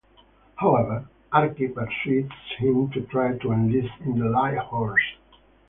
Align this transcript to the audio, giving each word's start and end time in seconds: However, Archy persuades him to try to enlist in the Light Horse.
However, 0.55 1.07
Archy 1.31 1.67
persuades 1.67 2.31
him 2.57 2.89
to 2.89 3.01
try 3.01 3.37
to 3.37 3.51
enlist 3.51 3.93
in 4.03 4.17
the 4.17 4.29
Light 4.31 4.57
Horse. 4.57 4.99